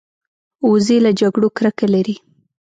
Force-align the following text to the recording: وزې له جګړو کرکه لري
وزې 0.69 0.97
له 1.05 1.11
جګړو 1.19 1.49
کرکه 1.57 1.85
لري 1.93 2.15